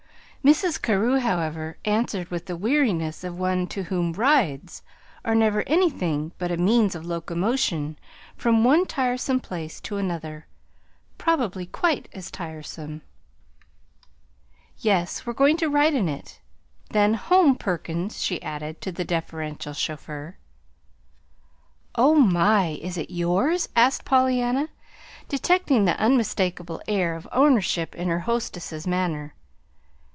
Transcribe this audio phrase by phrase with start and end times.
[0.43, 0.81] Mrs.
[0.81, 4.81] Carew, however, answered with the weariness of one to whom "rides"
[5.23, 7.95] are never anything but a means of locomotion
[8.35, 10.47] from one tiresome place to another
[11.19, 13.03] probably quite as tiresome.
[14.79, 16.39] "Yes, we're going to ride in it."
[16.89, 20.39] Then "Home, Perkins," she added to the deferential chauffeur.
[21.93, 24.69] "Oh, my, is it yours?" asked Pollyanna,
[25.29, 29.35] detecting the unmistakable air of ownership in her hostess's manner.